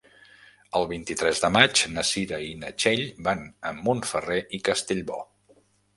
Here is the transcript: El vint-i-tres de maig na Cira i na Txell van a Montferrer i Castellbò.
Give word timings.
El 0.79 0.85
vint-i-tres 0.91 1.41
de 1.43 1.51
maig 1.57 1.83
na 1.97 2.05
Cira 2.11 2.41
i 2.45 2.49
na 2.63 2.71
Txell 2.85 3.03
van 3.31 3.45
a 3.69 3.75
Montferrer 3.83 4.43
i 4.61 4.65
Castellbò. 4.71 5.21